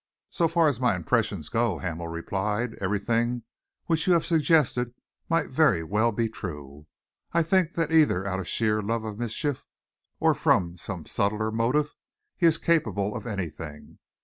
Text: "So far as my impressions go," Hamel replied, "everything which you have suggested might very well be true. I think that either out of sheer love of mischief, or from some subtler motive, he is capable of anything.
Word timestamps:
"So 0.31 0.47
far 0.47 0.67
as 0.67 0.79
my 0.79 0.95
impressions 0.95 1.47
go," 1.47 1.77
Hamel 1.77 2.07
replied, 2.07 2.73
"everything 2.81 3.43
which 3.85 4.07
you 4.07 4.13
have 4.13 4.25
suggested 4.25 4.95
might 5.29 5.51
very 5.51 5.83
well 5.83 6.11
be 6.11 6.27
true. 6.27 6.87
I 7.33 7.43
think 7.43 7.75
that 7.75 7.91
either 7.91 8.25
out 8.25 8.39
of 8.39 8.47
sheer 8.47 8.81
love 8.81 9.03
of 9.03 9.19
mischief, 9.19 9.67
or 10.19 10.33
from 10.33 10.75
some 10.75 11.05
subtler 11.05 11.51
motive, 11.51 11.93
he 12.35 12.47
is 12.47 12.57
capable 12.57 13.15
of 13.15 13.27
anything. 13.27 13.99